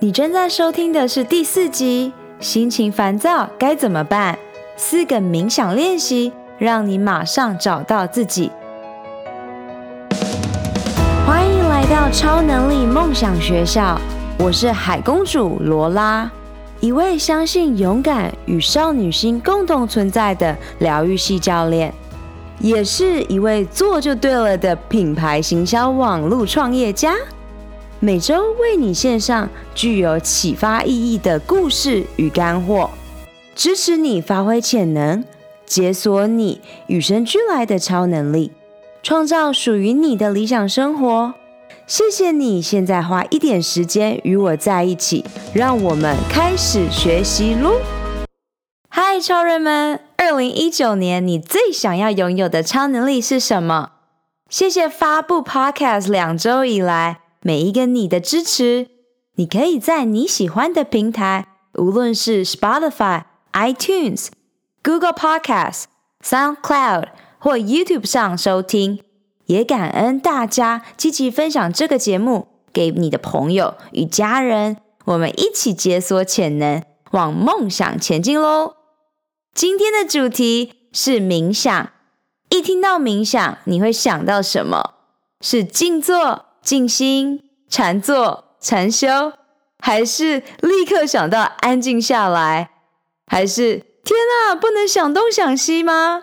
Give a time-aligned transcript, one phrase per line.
[0.00, 4.36] 你正在收听的是第四集，心情烦躁该怎么办？
[4.76, 8.50] 四个冥想练习，让你马上找到自己。
[11.24, 13.98] 欢迎来到超能力梦想学校，
[14.38, 16.28] 我是海公主罗拉，
[16.80, 21.94] 一位相信勇敢与少女心共同存在的疗愈系教练，
[22.58, 27.14] 也是一位做就对了的品牌行销网络创业家。
[28.04, 32.90] 每周为你献上具有启发意义的故事与干货，
[33.54, 35.24] 支持你发挥潜能，
[35.64, 38.52] 解锁你与生俱来的超能力，
[39.02, 41.32] 创造属于你的理想生活。
[41.86, 45.24] 谢谢你现在花一点时间与我在一起，
[45.54, 47.80] 让我们开始学习喽！
[48.90, 49.98] 嗨，超人们！
[50.18, 53.92] 二零一九年你最想要拥有的超能力是什么？
[54.50, 57.20] 谢谢发布 Podcast 两周以来。
[57.46, 58.88] 每一个你的支持，
[59.34, 64.28] 你可以在你喜欢的平台，无论是 Spotify、iTunes、
[64.82, 65.84] Google Podcasts、
[66.22, 69.02] SoundCloud 或 YouTube 上收听。
[69.44, 78.76] 也感恩大家积极分享这个节目给你的朋友与家人，我们一起解锁潜能，往梦想前进喽！
[79.52, 81.90] 今天的主题是冥想。
[82.48, 84.94] 一听到冥想，你会想到什么？
[85.42, 86.46] 是静坐。
[86.64, 89.34] 静心、禅坐、禅修，
[89.78, 92.70] 还是立刻想到安静下来？
[93.26, 96.22] 还是天啊，不能想东想西吗？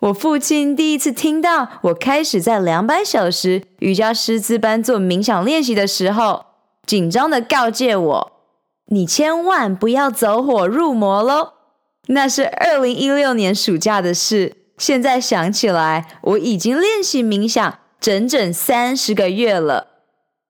[0.00, 6.44] 我父亲第一次听到我开始在两百小时瑜伽师资班做冥想练习的时候，
[6.86, 8.32] 紧张地告诫我
[8.92, 11.54] ：“你千万不要走火入魔喽！”
[12.08, 14.56] 那是二零一六年暑假的事。
[14.76, 17.78] 现在想起来，我已经练习冥想。
[18.00, 19.88] 整整三十个月了，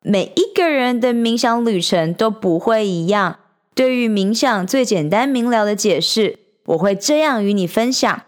[0.02, 3.38] 每一个人的冥想旅程都不会一样。
[3.74, 8.22] 对于冥想最简单明了的解释，我会这样与你分享：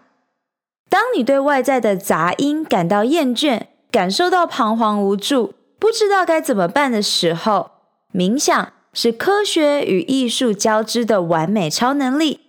[0.89, 7.71] 当你对外在的杂音感到厌倦，感受到彷徨无助，不知道该怎么办的时候，
[8.13, 12.39] 冥想是科学与艺术交织的完美超能力。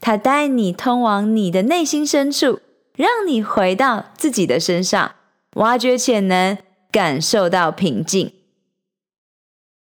[0.00, 2.60] 它带你通往你的内心深处，
[2.96, 5.12] 让你回到自己的身上。
[5.54, 6.58] 挖掘潜能，
[6.90, 8.32] 感受到平静。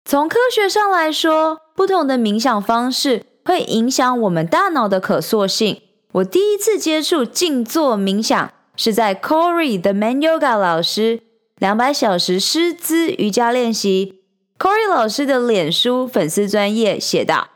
[0.05, 5.81] 从科学上来说，不同的冥想方式会影响我们大脑的可塑性。
[6.13, 11.23] 我第一次接触静坐冥想是在 Corey the Man Yoga 老师
[11.57, 14.23] 两百小时师资瑜伽练习。
[14.59, 17.49] Corey 老师的脸书粉丝专页写道：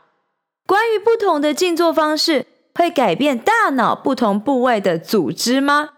[0.65, 5.89] 关于不同的静坐方式会改变大脑不同部位的组织吗？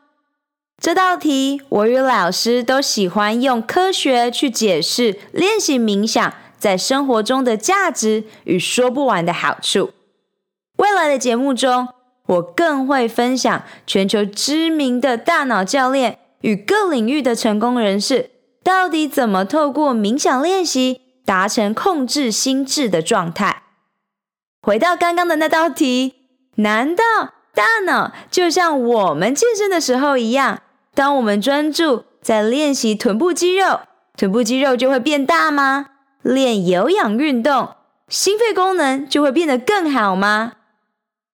[0.80, 9.92] 这道题，我与老师都喜欢用科学去解释练习冥想在生活中的价值与说不完的好处。
[10.78, 11.90] 未来的节目中，
[12.28, 18.32] 我更会分享全球知名的大脑教练与各领域的成功人士，
[18.64, 23.64] 到底怎么透过冥想练习达成控制心智的状态。
[24.62, 26.14] 回到刚刚的那道题，
[26.56, 27.04] 难道
[27.54, 30.62] 大脑就像我们健身的时候一样？
[30.94, 33.82] 当我们专注在练习臀部肌肉，
[34.18, 35.88] 臀部肌肉就会变大吗？
[36.22, 37.76] 练有氧运动，
[38.10, 40.54] 心肺功能就会变得更好吗？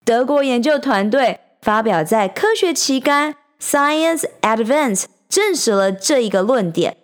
[0.04, 6.98] 德国研究团队发表在科学期刊《Science Advance》，证实了这一个论点。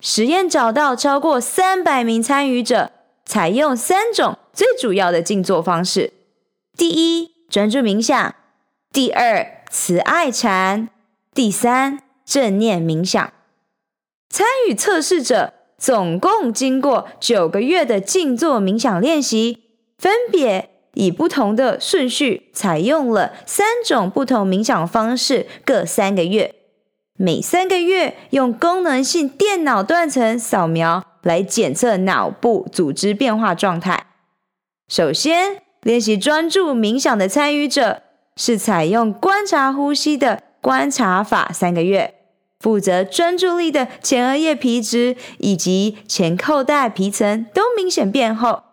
[0.00, 2.92] 实验找到超过三百名参与者，
[3.24, 6.12] 采用三种最主要的静坐方式：
[6.76, 8.34] 第一，专注冥想；
[8.92, 10.90] 第二，慈爱禅。
[11.38, 13.32] 第三，正念冥想。
[14.28, 19.62] 参与测试者总共经过九个月的静坐冥想练习，
[19.98, 26.56] 分别以不同的顺序采用了三种不同冥想方式，各三个月。
[27.16, 34.06] 每三个月用功能性电脑断层扫描来检测脑部组织变化状态。
[34.88, 38.02] 首先，练习专注冥想的参与者
[38.34, 40.42] 是采用观察呼吸的。
[40.68, 42.16] 观察法三个月，
[42.60, 48.64] 负责专注力的前额叶皮质以及前扣带皮层都明显变厚。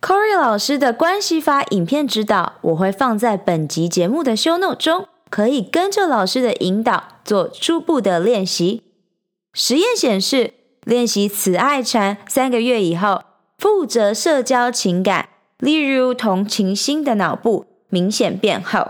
[0.00, 8.82] Corey 老师的关系法影片指导，我会放在本集节目的 show note 中，可以跟着老师的引导做初步的练习。
[9.52, 13.22] 实验显示，练习慈爱禅三个月以后，
[13.58, 15.28] 负责社交情感，
[15.58, 18.88] 例如同情心的脑部明显变厚。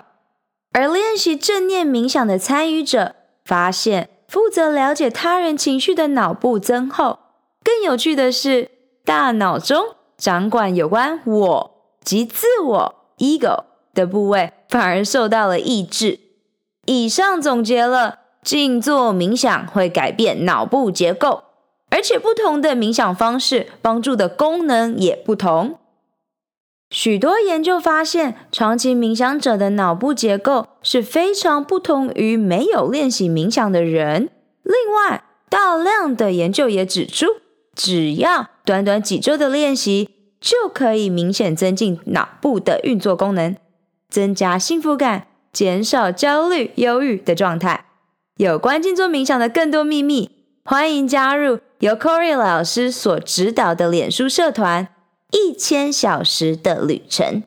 [0.72, 3.14] 而练习正念冥想的参与者
[3.44, 7.18] 发现，负责了解他人情绪的脑部增厚。
[7.62, 8.70] 更有趣的是，
[9.04, 11.70] 大脑中掌管有关我
[12.02, 16.18] 及自我 （ego） 的部位反而受到了抑制。
[16.86, 21.44] 以上总结了静坐冥想会改变脑部结构，
[21.90, 25.78] 而且不同的冥想方式帮助的功能也不同。
[26.92, 34.28] 许多研究发现，长期冥想者的脑部结构是非常不同于没有练习冥想的人。
[34.62, 37.26] 另外，大量的研究也指出，
[37.74, 43.56] 只要短短几周的练习，就可以明显增进脑部的运作功能，
[44.10, 45.28] 增加幸福感。
[45.52, 47.84] 减少焦虑、忧郁的状态。
[48.38, 50.30] 有关静坐冥想的更多秘密，
[50.64, 54.88] 欢迎加入由 Corey 老师所指导的脸书社团
[55.32, 57.42] “一千小时的旅程”。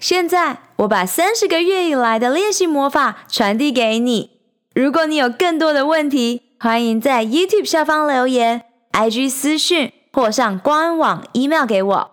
[0.00, 4.38] 现在，我把三十个月以来的练习魔法传递给你。
[4.72, 8.62] 如果你有更多的问题，欢迎在 YouTube 下方留言、
[8.92, 12.10] IG 私讯或上官网 email 给我。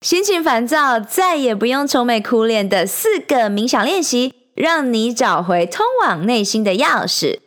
[0.00, 7.40] 心情烦躁，再也不用愁眉苦脸的四个冥想练习，让你找回通往内心的钥匙。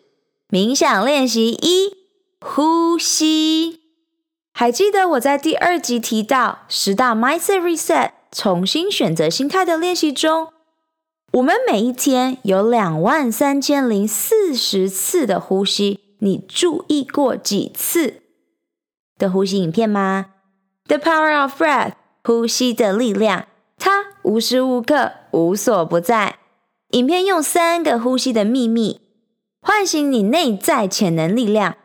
[0.50, 1.96] 冥想练习一：
[2.40, 3.83] 呼吸。
[4.54, 10.50] 还记得我在第二集提到十大 Mindset Reset 重新选择心态的练习中，
[11.34, 18.22] 我们每一天有两万三千零四十次的呼吸，你注意过几次
[19.18, 20.28] 的呼吸影片吗
[20.88, 21.94] ？The Power of Breath。
[22.26, 23.48] 呼吸的力量，
[23.78, 26.38] 它无时无刻无所不在。
[26.92, 29.02] 影片用三个呼吸的秘密
[29.60, 31.76] 唤醒你内在潜能力量。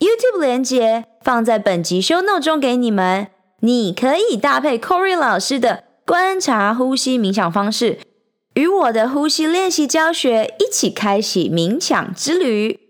[0.00, 3.28] YouTube 连接放在本集 Show Note 中给你们，
[3.60, 7.98] 你可以搭配 Corey 老师的观察呼吸冥想方式，
[8.54, 12.80] 与我的呼吸练习教学一起开启冥想之旅。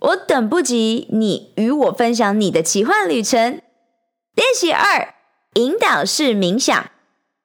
[0.00, 3.60] 我等不及你与我分享你的奇幻旅程。
[4.34, 5.14] 练习二。
[5.54, 6.90] 引导式冥想，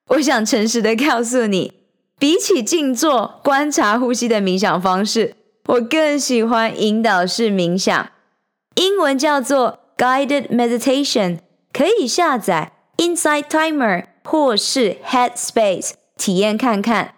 [0.10, 1.74] 我想诚实的告诉你，
[2.20, 5.36] 比起静坐观察呼吸的冥想方式，
[5.66, 8.12] 我更喜欢引导式冥想，
[8.76, 11.40] 英文叫做 Guided Meditation，
[11.72, 17.16] 可以下载 Insight Timer 或是 Headspace 体验看看。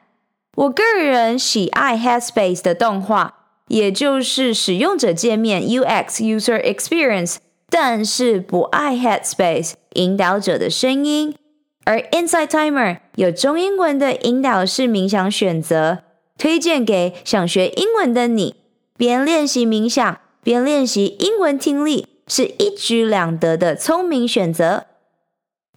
[0.56, 3.34] 我个人喜爱 Headspace 的动画，
[3.68, 7.38] 也就是使用者界面 UX User Experience。
[7.70, 11.36] 但是不爱 Headspace 引导者的声音，
[11.84, 16.04] 而 Insight Timer 有中英文的引导式冥想选择，
[16.38, 18.56] 推荐给想学英文的你，
[18.96, 24.86] 边练习冥想边练习英文听力，是一举两得的聪明选择。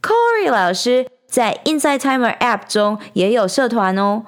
[0.00, 4.26] Corey 老师在 Insight Timer App 中也有社团哦。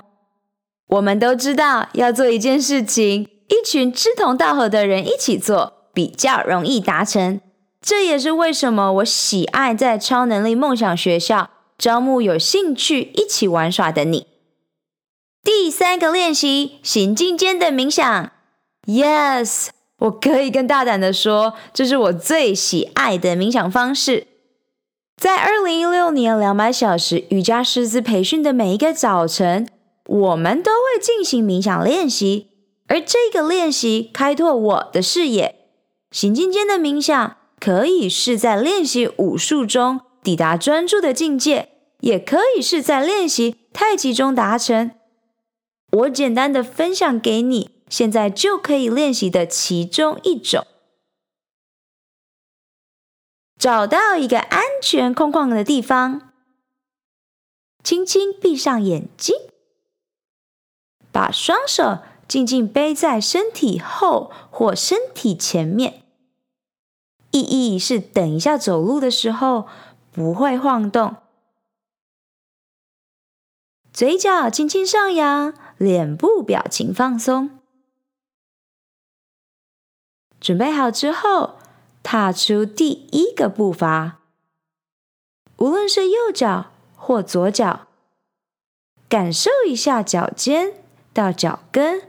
[0.89, 7.41] 我们都知道，要做一件事情，一群志同道合的人一起做，比较容易达成。
[7.81, 14.27] 这也是为什么我喜爱在超能力梦想学校招募有兴趣一起玩耍的你。
[15.45, 18.33] 第三个练习，行进间的冥想。
[18.87, 19.69] Yes，
[20.02, 24.26] 我可以更大胆的说，这是我最喜爱的冥想方式。
[25.16, 29.69] 在二零一六年两百小时瑜伽师资培训的每一个早晨，
[30.06, 32.49] 我们都会进行冥想练习，
[32.88, 35.56] 而这个练习开拓我的视野。
[36.10, 37.37] 行进间的冥想。
[37.62, 41.68] 可以是在练习武术中抵达专注的境界，
[42.00, 44.90] 也可以是在练习太极中达成。
[45.92, 50.66] 我简单的分享给你，现在就可以练习的其中一种。
[53.58, 56.32] 找到一个安全空旷的地方，
[57.84, 59.37] 轻轻闭上眼睛，
[61.12, 66.02] 把双手静静背在身体后或身体前面。
[67.30, 69.68] 意义是等一下走路的时候
[70.11, 71.16] 不会晃动，
[73.92, 77.62] 嘴角轻轻上扬，脸部表情放松。
[80.42, 81.61] 准备好之后，
[82.02, 84.18] 踏出第一个步伐，
[85.58, 87.87] 无论是右脚或左脚，
[89.08, 90.82] 感受一下脚尖
[91.12, 92.08] 到脚跟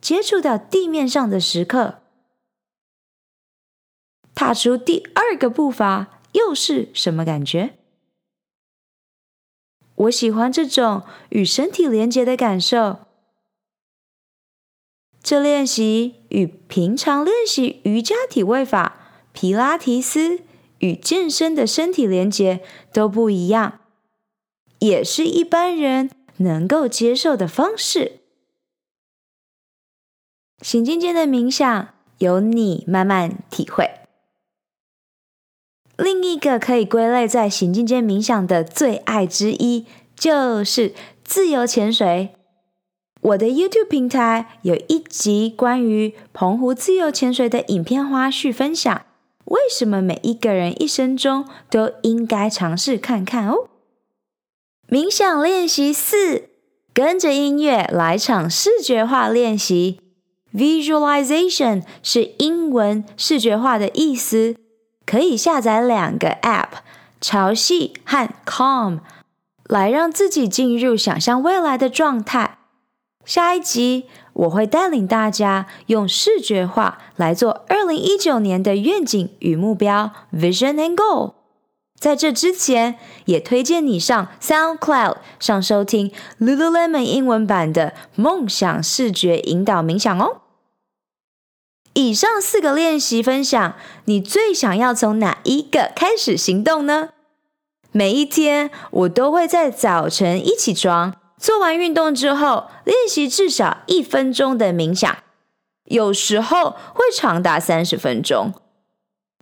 [0.00, 2.00] 接触到地面上的时刻。
[4.34, 7.78] 踏出第二个步伐，又是什么感觉？
[9.94, 13.06] 我喜欢这种与身体连接的感受。
[15.24, 20.40] 这练习与平常练习瑜伽体位法、皮拉提斯
[20.80, 22.60] 与健身的身体连接
[22.92, 23.80] 都不一样，
[24.80, 28.20] 也是一般人能够接受的方式。
[30.60, 31.88] 行进间的冥想，
[32.18, 33.90] 由你慢慢体会。
[35.96, 42.34] 另一个可以归类在行进间冥想的最爱之一，就是自由潜水。
[43.24, 49.06] 我的 YouTube 平台有一集关于澎湖自由潜水的影片花絮分享，
[49.46, 53.70] 为什么每一个人一生中都应该尝试看看哦。
[54.90, 56.50] 冥想练习四，
[56.92, 60.00] 跟着音乐来场视觉化练习。
[60.54, 64.56] Visualization 是英文视觉化的意思。
[65.06, 66.68] 可以下载两个 App，
[67.22, 69.00] 潮汐和 Calm，
[69.64, 72.58] 来让自己进入想象未来的状态。
[73.24, 81.34] 下一集我会带领大家用视觉化来做二零一九年的愿景与目标 Vision and Goal。
[81.98, 90.42] 在这之前，也推荐你上 SoundCloud 上收听 Lululemon 英文版的梦想视觉引导冥想哦。
[91.94, 93.76] 以上四个练习分享，
[94.06, 97.10] 你最想要从哪一个开始行动呢？
[97.92, 105.16] 每一天，我都会在早晨一起床，做完运动之后，练习至少一分钟的冥想，
[105.84, 108.54] 有时候会长达三十分钟。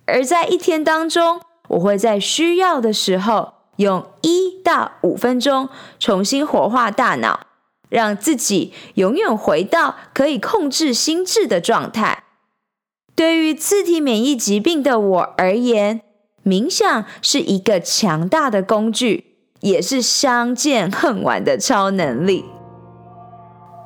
[0.05, 7.47] 而在一天当中，我会在需要的时候，用一到五分钟重新活化大脑，
[7.89, 12.23] 让自己永远回到可以控制心智的状态。
[13.15, 16.01] 对于自体免疫疾病的我而言，
[16.43, 19.32] 冥想是一个强大的工具，
[19.63, 22.45] 也是相见恨晚的超能力。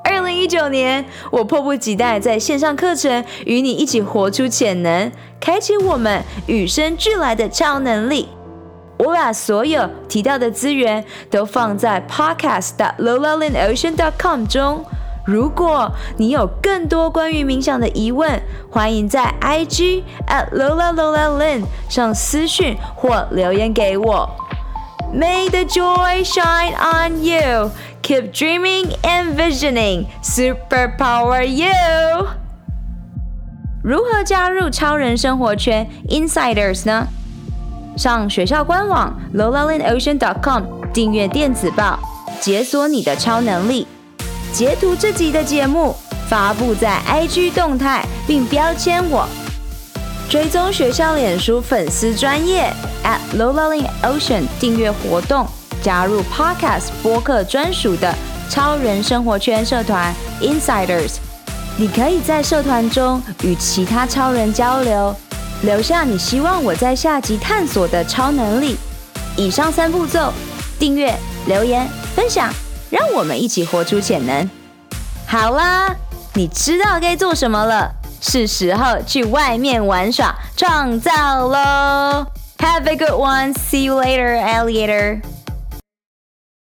[0.03, 8.27] 二零一九年，我迫不及待在线上课程与你一起活出潜能，开启我们与生俱来的超能力。
[8.97, 14.83] 我把所有提到的资源都放在 podcast lola lin ocean dot com 中。
[15.25, 18.41] 如果你有更多关于冥想的疑问，
[18.71, 24.46] 欢迎在 IG at Lola Lola Lin 上私讯或留言给我。
[25.13, 27.71] May the joy shine on you.
[28.01, 30.07] Keep dreaming and visioning.
[30.21, 32.27] Superpower you.
[33.83, 37.07] 如何加入超人生活圈 Insiders 呢？
[37.97, 41.97] 上学校官网 lolalinocean.com 订阅电子报，
[42.39, 43.87] 解锁你的超能力。
[44.51, 45.95] 截图这集的节目，
[46.27, 49.27] 发布在 IG 动态，并标签我，
[50.29, 52.69] 追踪学校脸书粉丝专页
[53.01, 55.47] at lolaling ocean 订阅活动，
[55.81, 58.13] 加入 Podcast 播客专属的
[58.49, 61.13] 超人生活圈社团 Insiders。
[61.77, 65.15] 你可以在社团中与其他超人交流，
[65.61, 68.75] 留下你希望我在下集探索的超能力。
[69.37, 70.33] 以上三步骤：
[70.77, 71.15] 订阅、
[71.45, 72.53] 留言、分享。
[72.89, 74.49] 让我们一起活出潜能。
[75.25, 75.95] 好啦，
[76.33, 77.93] 你知道该做什么了，
[78.27, 82.27] 是时候去外面玩耍、创造喽。
[82.57, 83.53] Have a good one.
[83.53, 85.21] See you later, alligator.